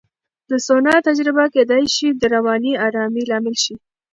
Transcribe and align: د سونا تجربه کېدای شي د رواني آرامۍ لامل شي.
د 0.49 0.51
سونا 0.67 0.95
تجربه 1.07 1.45
کېدای 1.55 1.83
شي 1.95 2.07
د 2.13 2.23
رواني 2.35 2.73
آرامۍ 2.87 3.23
لامل 3.29 3.55
شي. 3.63 3.75